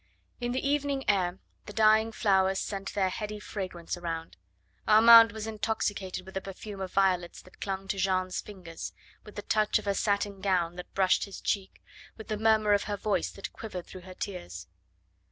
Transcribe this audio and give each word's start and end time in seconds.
In 0.39 0.51
the 0.51 0.67
evening 0.67 1.07
air 1.07 1.37
the 1.67 1.73
dying 1.73 2.11
flowers 2.11 2.57
sent 2.57 2.95
their 2.95 3.09
heady 3.09 3.39
fragrance 3.39 3.95
around. 3.95 4.35
Armand 4.87 5.31
was 5.31 5.45
intoxicated 5.45 6.25
with 6.25 6.33
the 6.33 6.41
perfume 6.41 6.81
of 6.81 6.91
violets 6.91 7.39
that 7.43 7.61
clung 7.61 7.87
to 7.89 7.99
Jeanne's 7.99 8.41
fingers, 8.41 8.93
with 9.23 9.35
the 9.35 9.43
touch 9.43 9.77
of 9.77 9.85
her 9.85 9.93
satin 9.93 10.41
gown 10.41 10.75
that 10.77 10.91
brushed 10.95 11.25
his 11.25 11.39
cheek, 11.39 11.83
with 12.17 12.29
the 12.29 12.37
murmur 12.39 12.73
of 12.73 12.85
her 12.85 12.97
voice 12.97 13.29
that 13.29 13.53
quivered 13.53 13.85
through 13.85 14.01
her 14.01 14.15
tears. 14.15 14.65